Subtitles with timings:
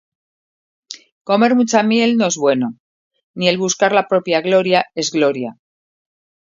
[1.31, 2.71] Comer mucha miel no es bueno:
[3.35, 5.59] Ni el buscar la propia gloria es gloria.